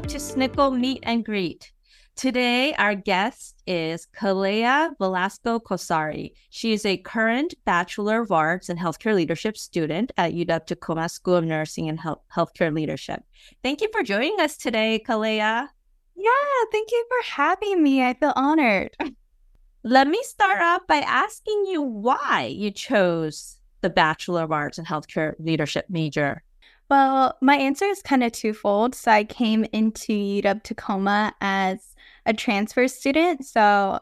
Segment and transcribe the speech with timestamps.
[0.00, 1.72] welcome to Snickle Meet and Greet.
[2.16, 6.32] Today, our guest is Kalea Velasco Cosare.
[6.48, 11.36] She is a current Bachelor of Arts in Healthcare Leadership student at UW Tacoma School
[11.36, 13.22] of Nursing and Health- Healthcare Leadership.
[13.62, 15.68] Thank you for joining us today, Kalea.
[16.16, 18.02] Yeah, thank you for having me.
[18.02, 18.96] I feel honored.
[19.84, 24.86] Let me start off by asking you why you chose the Bachelor of Arts in
[24.86, 26.42] Healthcare Leadership major.
[26.90, 28.96] Well, my answer is kind of twofold.
[28.96, 31.94] So I came into UW Tacoma as
[32.26, 33.46] a transfer student.
[33.46, 34.00] So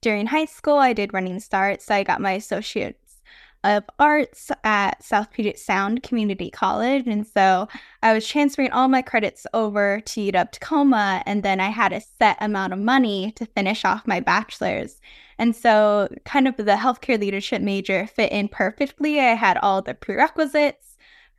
[0.00, 1.82] during high school, I did running start.
[1.82, 3.20] So I got my associates
[3.62, 7.06] of arts at South Puget Sound Community College.
[7.06, 7.68] And so
[8.02, 11.22] I was transferring all my credits over to UW Tacoma.
[11.26, 14.98] And then I had a set amount of money to finish off my bachelor's.
[15.38, 19.20] And so, kind of the healthcare leadership major fit in perfectly.
[19.20, 20.89] I had all the prerequisites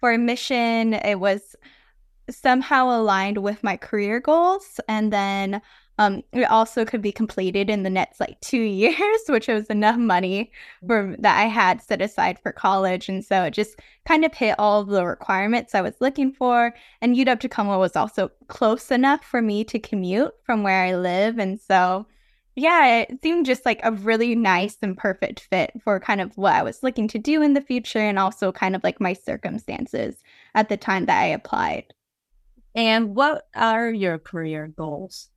[0.02, 1.56] for admission, it was
[2.30, 4.80] somehow aligned with my career goals.
[4.88, 5.62] And then
[6.00, 9.98] um, it also could be completed in the next like two years, which was enough
[9.98, 10.52] money
[10.88, 13.08] for that I had set aside for college.
[13.08, 16.74] And so it just kind of hit all of the requirements I was looking for.
[17.02, 21.38] And UW Tacoma was also close enough for me to commute from where I live.
[21.38, 22.08] And so
[22.56, 26.54] yeah, it seemed just like a really nice and perfect fit for kind of what
[26.54, 30.18] I was looking to do in the future and also kind of like my circumstances
[30.54, 31.94] at the time that I applied.
[32.76, 35.30] And what are your career goals?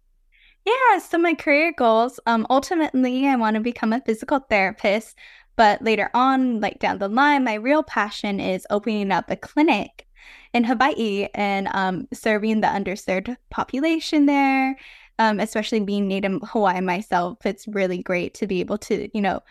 [0.65, 5.17] Yeah, so my career goals, um, ultimately, I want to become a physical therapist.
[5.57, 10.07] But later on, like down the line, my real passion is opening up a clinic
[10.53, 14.77] in Hawaii and um, serving the underserved population there
[15.19, 19.43] um, especially being Native Hawaiian myself, it's really great to be able to, you know,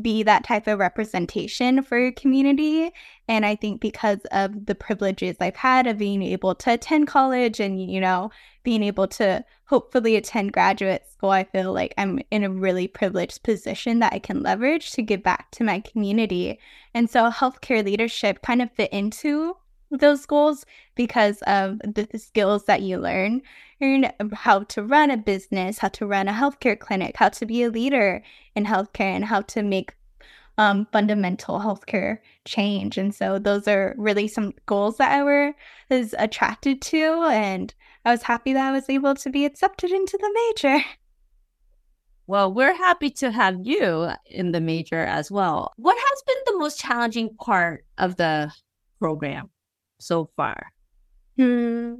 [0.00, 2.90] be that type of representation for your community.
[3.28, 7.60] And I think because of the privileges I've had of being able to attend college
[7.60, 8.30] and, you know,
[8.62, 13.42] being able to hopefully attend graduate school, I feel like I'm in a really privileged
[13.42, 16.58] position that I can leverage to give back to my community.
[16.94, 19.56] And so healthcare leadership kind of fit into
[19.92, 20.64] those goals
[20.94, 23.42] because of the, the skills that you learn.
[23.80, 27.62] Learn how to run a business, how to run a healthcare clinic, how to be
[27.62, 28.22] a leader
[28.54, 29.94] in healthcare, and how to make
[30.58, 32.98] um, fundamental healthcare change.
[32.98, 35.54] And so those are really some goals that I
[35.90, 40.18] was attracted to, and I was happy that I was able to be accepted into
[40.18, 40.84] the major.
[42.26, 45.72] Well, we're happy to have you in the major as well.
[45.76, 48.52] What has been the most challenging part of the
[49.00, 49.50] program?
[50.02, 50.72] So far?
[51.36, 51.94] Hmm.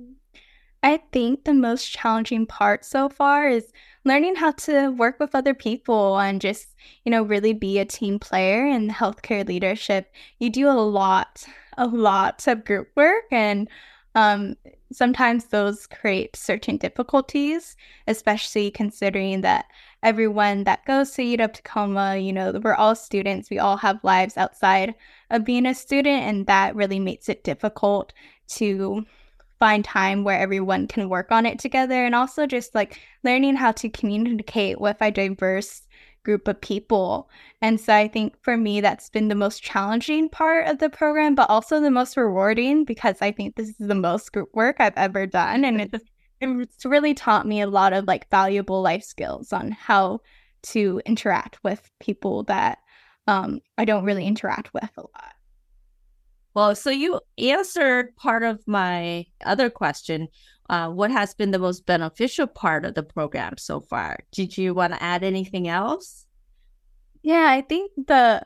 [0.82, 3.72] I think the most challenging part so far is
[4.04, 6.74] learning how to work with other people and just,
[7.04, 10.12] you know, really be a team player in healthcare leadership.
[10.40, 11.46] You do a lot,
[11.78, 13.68] a lot of group work and
[14.14, 14.56] um,
[14.92, 17.76] sometimes those create certain difficulties,
[18.06, 19.66] especially considering that
[20.02, 23.50] everyone that goes to UW Tacoma, you know, we're all students.
[23.50, 24.94] We all have lives outside
[25.30, 28.12] of being a student, and that really makes it difficult
[28.48, 29.06] to
[29.58, 33.70] find time where everyone can work on it together and also just like learning how
[33.70, 35.82] to communicate with a diverse
[36.24, 37.30] group of people.
[37.60, 41.34] And so I think for me, that's been the most challenging part of the program,
[41.34, 44.96] but also the most rewarding because I think this is the most group work I've
[44.96, 45.64] ever done.
[45.64, 46.04] And it's
[46.42, 50.20] it's really taught me a lot of like valuable life skills on how
[50.62, 52.78] to interact with people that
[53.26, 55.34] um, I don't really interact with a lot.
[56.54, 60.28] Well, so you answered part of my other question.
[60.69, 64.19] Uh, what has been the most beneficial part of the program so far?
[64.32, 66.26] Did you want to add anything else?
[67.22, 68.42] Yeah, I think the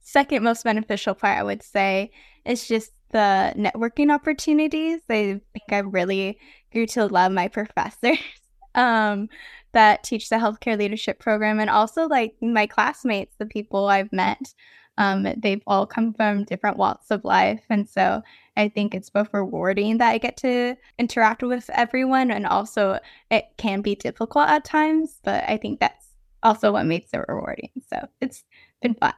[0.00, 2.12] second most beneficial part, I would say,
[2.44, 5.00] is just the networking opportunities.
[5.08, 6.38] I think I really
[6.72, 8.18] grew to love my professors
[8.74, 9.28] um,
[9.72, 14.54] that teach the healthcare leadership program and also like my classmates, the people I've met.
[14.98, 17.62] Um, they've all come from different walks of life.
[17.70, 18.22] And so
[18.56, 22.98] I think it's both rewarding that I get to interact with everyone and also
[23.30, 26.08] it can be difficult at times, but I think that's
[26.42, 27.70] also what makes it rewarding.
[27.88, 28.44] So it's
[28.82, 29.14] been fun.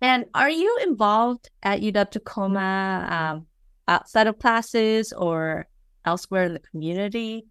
[0.00, 3.46] And are you involved at UW Tacoma um,
[3.88, 5.66] outside of classes or
[6.04, 7.46] elsewhere in the community?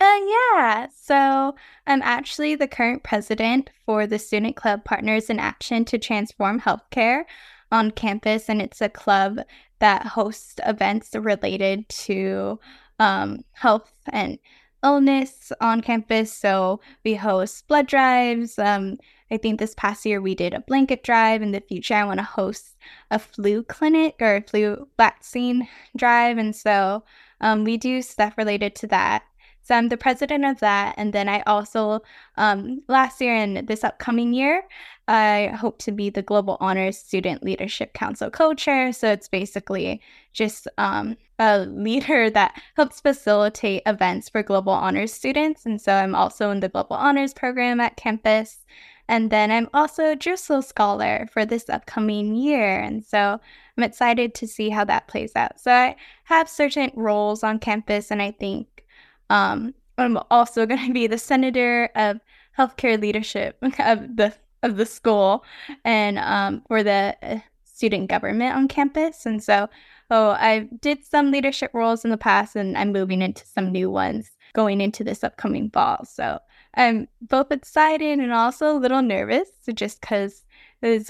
[0.00, 0.86] Uh, yeah.
[0.94, 1.54] So
[1.86, 7.24] I'm actually the current president for the Student Club Partners in Action to Transform Healthcare
[7.70, 9.40] on campus, and it's a club
[9.78, 12.58] that hosts events related to
[12.98, 14.38] um, health and
[14.82, 16.32] illness on campus.
[16.32, 18.58] So we host blood drives.
[18.58, 18.98] Um,
[19.30, 21.40] I think this past year we did a blanket drive.
[21.42, 22.76] In the future, I want to host
[23.10, 25.66] a flu clinic or a flu vaccine
[25.96, 26.38] drive.
[26.38, 27.02] And so
[27.40, 29.24] um, we do stuff related to that.
[29.64, 30.94] So I'm the president of that.
[30.98, 32.02] And then I also,
[32.36, 34.62] um, last year and this upcoming year,
[35.08, 38.92] I hope to be the Global Honors Student Leadership Council co chair.
[38.92, 40.02] So it's basically
[40.34, 45.64] just um, a leader that helps facilitate events for Global Honors students.
[45.64, 48.66] And so I'm also in the Global Honors program at campus.
[49.08, 52.80] And then I'm also a Drusel Scholar for this upcoming year.
[52.80, 53.38] And so
[53.76, 55.60] I'm excited to see how that plays out.
[55.60, 58.84] So I have certain roles on campus, and I think
[59.30, 62.20] um, I'm also going to be the senator of
[62.58, 65.44] healthcare leadership of the of the school
[65.84, 69.26] and um, for the uh, student government on campus.
[69.26, 69.68] And so,
[70.10, 73.90] oh, I did some leadership roles in the past, and I'm moving into some new
[73.90, 76.06] ones going into this upcoming fall.
[76.06, 76.38] So
[76.76, 80.44] I'm both excited and also a little nervous, just because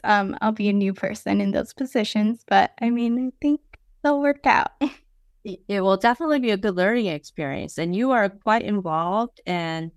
[0.04, 2.44] um, I'll be a new person in those positions.
[2.46, 3.60] But I mean, I think
[4.02, 4.72] they'll work out.
[5.44, 7.78] it will definitely be a good learning experience.
[7.78, 9.90] And you are quite involved and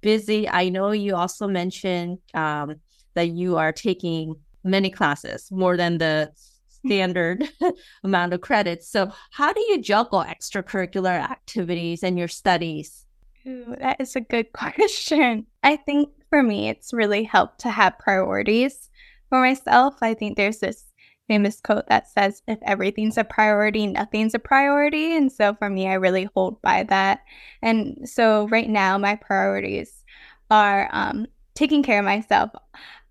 [0.00, 0.48] busy.
[0.48, 2.76] I know you also mentioned um,
[3.14, 6.30] that you are taking many classes, more than the
[6.68, 7.48] standard
[8.04, 8.88] amount of credits.
[8.88, 13.03] So, how do you juggle extracurricular activities and your studies?
[13.46, 15.46] Ooh, that is a good question.
[15.62, 18.90] I think for me, it's really helped to have priorities
[19.28, 19.96] for myself.
[20.02, 20.84] I think there's this
[21.28, 25.16] famous quote that says, if everything's a priority, nothing's a priority.
[25.16, 27.20] And so for me, I really hold by that.
[27.62, 30.04] And so right now, my priorities
[30.50, 32.50] are um, taking care of myself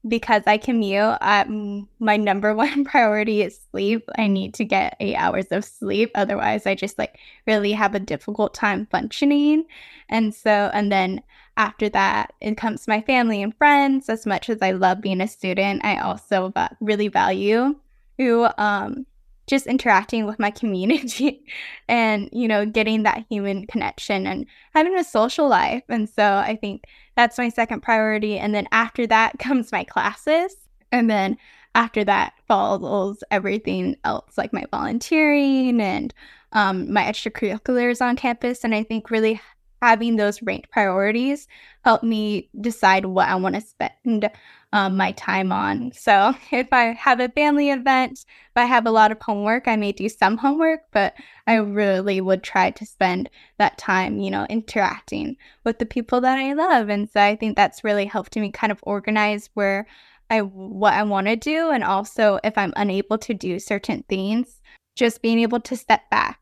[0.07, 4.09] because I commute, um, my number one priority is sleep.
[4.17, 6.11] I need to get eight hours of sleep.
[6.15, 9.65] Otherwise, I just like really have a difficult time functioning.
[10.09, 11.21] And so, and then
[11.55, 14.09] after that, it comes my family and friends.
[14.09, 17.75] As much as I love being a student, I also va- really value
[18.17, 19.05] who um,
[19.47, 21.45] just interacting with my community
[21.87, 25.83] and you know getting that human connection and having a social life.
[25.89, 26.85] And so i think
[27.15, 28.37] that's my second priority.
[28.39, 30.55] And then after that comes my classes.
[30.91, 31.37] And then
[31.75, 36.13] after that follows everything else like my volunteering and
[36.51, 38.63] um, my extracurriculars on campus.
[38.63, 39.41] And i think really
[39.81, 41.45] having those ranked priorities
[41.83, 44.29] helped me decide what i want to spend
[44.73, 45.91] um, my time on.
[45.93, 49.75] So if I have a family event, if I have a lot of homework, I
[49.75, 51.13] may do some homework, but
[51.47, 53.29] I really would try to spend
[53.59, 56.89] that time, you know, interacting with the people that I love.
[56.89, 59.85] And so I think that's really helped me kind of organize where
[60.29, 64.59] I what I want to do and also if I'm unable to do certain things,
[64.95, 66.39] just being able to step back.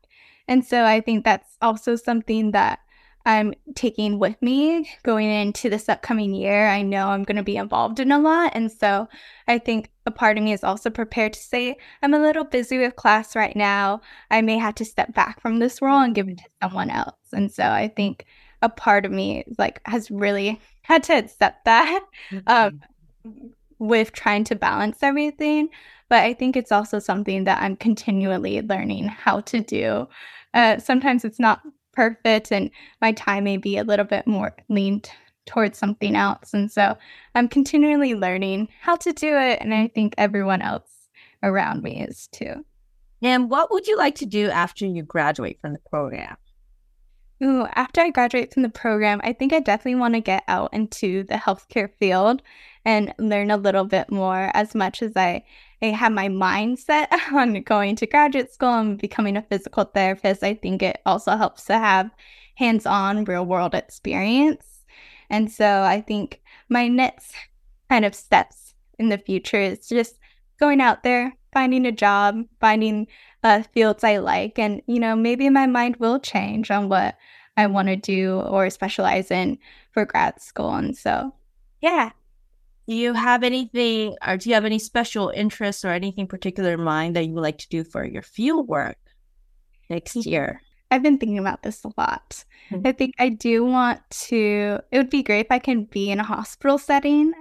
[0.48, 2.78] And so I think that's also something that
[3.24, 6.66] I'm taking with me going into this upcoming year.
[6.66, 8.52] I know I'm going to be involved in a lot.
[8.54, 9.08] And so
[9.46, 12.78] I think a part of me is also prepared to say, I'm a little busy
[12.78, 14.00] with class right now.
[14.30, 17.16] I may have to step back from this role and give it to someone else.
[17.32, 18.26] And so I think
[18.60, 22.04] a part of me like has really had to accept that
[22.46, 22.80] um,
[23.78, 25.68] with trying to balance everything.
[26.08, 30.08] But I think it's also something that I'm continually learning how to do.
[30.52, 35.10] Uh, sometimes it's not perfect and my time may be a little bit more leaned
[35.46, 36.54] towards something else.
[36.54, 36.96] And so
[37.34, 39.58] I'm continually learning how to do it.
[39.60, 41.08] And I think everyone else
[41.42, 42.64] around me is too.
[43.22, 46.36] And what would you like to do after you graduate from the program?
[47.42, 50.72] Ooh, after I graduate from the program, I think I definitely want to get out
[50.72, 52.42] into the healthcare field
[52.84, 55.44] and learn a little bit more as much as I
[55.82, 60.54] I have my mindset on going to graduate school and becoming a physical therapist, I
[60.54, 62.10] think it also helps to have
[62.54, 64.84] hands on real world experience.
[65.28, 67.34] And so I think my next
[67.88, 70.18] kind of steps in the future is just
[70.60, 73.08] going out there, finding a job, finding
[73.42, 74.58] uh, fields I like.
[74.58, 77.16] And, you know, maybe my mind will change on what
[77.56, 79.58] I want to do or specialize in
[79.92, 80.74] for grad school.
[80.74, 81.34] And so,
[81.80, 82.10] yeah,
[82.88, 86.82] do you have anything, or do you have any special interests or anything particular in
[86.82, 88.98] mind that you would like to do for your field work
[89.88, 90.60] next year?
[90.90, 92.44] I've been thinking about this a lot.
[92.70, 92.86] Mm-hmm.
[92.86, 96.20] I think I do want to, it would be great if I can be in
[96.20, 97.32] a hospital setting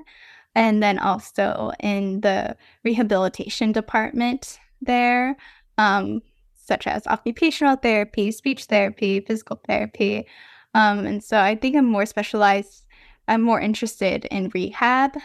[0.56, 5.38] and then also in the rehabilitation department there,
[5.78, 6.22] um,
[6.54, 10.28] such as occupational therapy, speech therapy, physical therapy.
[10.74, 12.86] Um, and so I think I'm more specialized
[13.28, 15.18] I'm more interested in rehab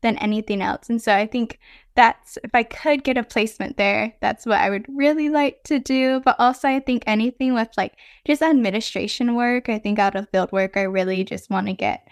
[0.00, 0.88] than anything else.
[0.88, 1.58] And so I think
[1.94, 5.80] that's if I could get a placement there, that's what I would really like to
[5.80, 6.20] do.
[6.24, 7.94] But also, I think anything with like
[8.24, 12.06] just administration work, I think out of field work, I really just want to get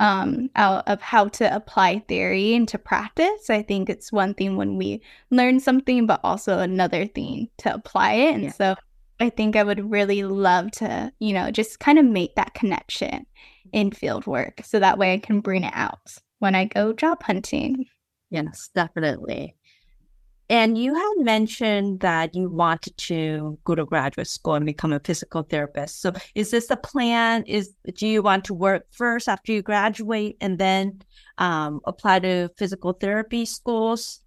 [0.00, 3.50] um, out of how to apply theory into practice.
[3.50, 8.14] I think it's one thing when we learn something, but also another thing to apply
[8.14, 8.34] it.
[8.34, 8.52] And yeah.
[8.52, 8.74] so
[9.20, 13.26] I think I would really love to, you know, just kind of make that connection
[13.72, 16.00] in field work so that way I can bring it out
[16.38, 17.84] when I go job hunting.
[18.30, 19.56] Yes, definitely.
[20.48, 24.98] And you had mentioned that you wanted to go to graduate school and become a
[24.98, 26.00] physical therapist.
[26.00, 27.44] So is this the plan?
[27.46, 31.02] Is do you want to work first after you graduate and then
[31.38, 34.22] um, apply to physical therapy schools?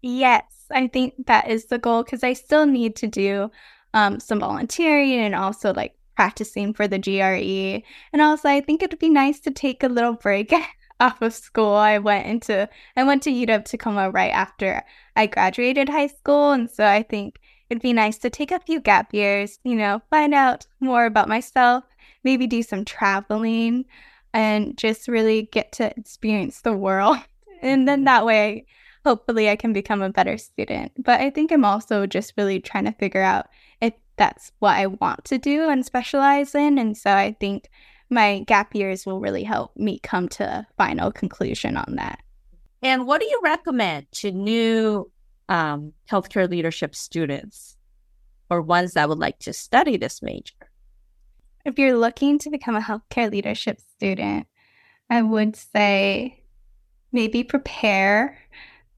[0.00, 3.50] Yes, I think that is the goal because I still need to do
[3.96, 7.82] um, some volunteering and also like practicing for the GRE.
[8.12, 10.52] And also, I think it'd be nice to take a little break
[11.00, 11.72] off of school.
[11.72, 14.84] I went into I went to UW Tacoma right after
[15.16, 17.38] I graduated high school, and so I think
[17.70, 21.28] it'd be nice to take a few gap years, you know, find out more about
[21.28, 21.84] myself,
[22.22, 23.86] maybe do some traveling,
[24.34, 27.16] and just really get to experience the world.
[27.62, 28.66] And then that way,
[29.06, 30.92] hopefully, I can become a better student.
[30.98, 33.46] But I think I'm also just really trying to figure out
[33.80, 36.76] if that's what I want to do and specialize in.
[36.76, 37.70] And so I think
[38.10, 42.18] my gap years will really help me come to a final conclusion on that.
[42.82, 45.10] And what do you recommend to new
[45.48, 47.76] um, healthcare leadership students
[48.50, 50.54] or ones that would like to study this major?
[51.64, 54.48] If you're looking to become a healthcare leadership student,
[55.08, 56.42] I would say
[57.12, 58.38] maybe prepare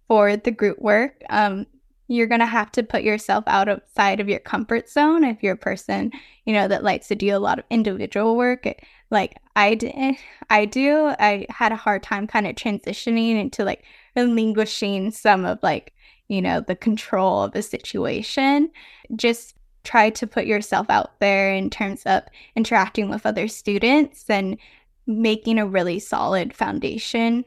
[0.09, 1.23] for the group work.
[1.31, 1.67] Um,
[2.09, 5.59] you're going to have to put yourself outside of your comfort zone if you're a
[5.59, 6.11] person
[6.47, 8.67] you know that likes to do a lot of individual work
[9.11, 10.17] like i did
[10.50, 13.85] i do i had a hard time kind of transitioning into like
[14.17, 15.93] relinquishing some of like
[16.29, 18.71] you know the control of a situation
[19.15, 22.23] just try to put yourself out there in terms of
[22.57, 24.59] interacting with other students and
[25.07, 27.45] making a really solid foundation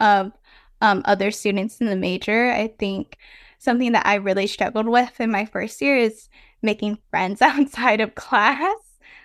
[0.00, 0.32] of
[0.80, 3.16] um, other students in the major i think
[3.58, 6.28] something that I really struggled with in my first year is
[6.62, 8.78] making friends outside of class.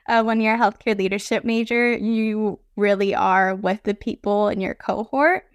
[0.08, 4.74] Uh, when you're a healthcare leadership major, you really are with the people in your
[4.74, 5.46] cohort.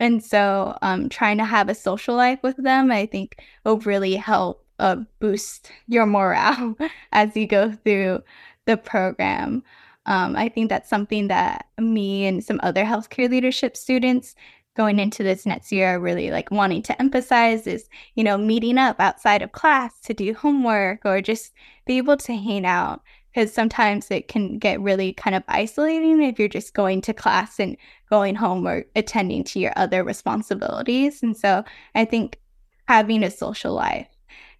[0.00, 4.16] And so, um, trying to have a social life with them, I think, will really
[4.16, 6.76] help uh, boost your morale
[7.12, 8.22] as you go through
[8.66, 9.62] the program.
[10.06, 14.34] Um, I think that's something that me and some other healthcare leadership students
[14.74, 18.98] going into this next year really like wanting to emphasize is you know meeting up
[19.00, 21.52] outside of class to do homework or just
[21.86, 23.02] be able to hang out
[23.32, 27.58] because sometimes it can get really kind of isolating if you're just going to class
[27.58, 27.76] and
[28.10, 31.22] going home or attending to your other responsibilities.
[31.22, 31.64] And so
[31.94, 32.38] i think
[32.88, 34.08] having a social life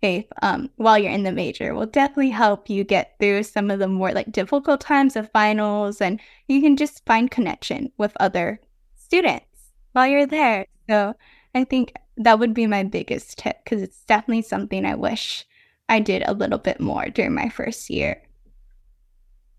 [0.02, 3.78] if um, while you're in the major will definitely help you get through some of
[3.78, 8.60] the more like difficult times of finals and you can just find connection with other
[8.96, 9.51] students
[9.92, 10.66] while you're there.
[10.88, 11.14] So
[11.54, 15.46] I think that would be my biggest tip because it's definitely something I wish
[15.88, 18.22] I did a little bit more during my first year.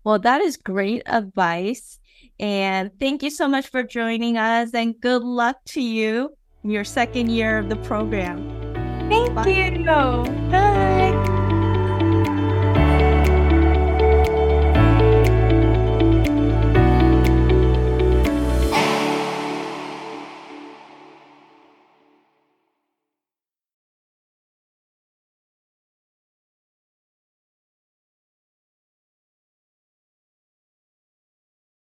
[0.04, 1.98] Well, that is great advice.
[2.38, 6.84] And thank you so much for joining us and good luck to you in your
[6.84, 8.50] second year of the program.
[9.08, 9.48] Thank Bye.
[10.50, 11.13] you.